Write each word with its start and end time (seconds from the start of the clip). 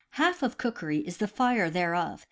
Half 0.13 0.41
of 0.41 0.57
cookery 0.57 0.97
is 1.01 1.17
the 1.17 1.27
fire 1.27 1.69
thereof. 1.69 2.19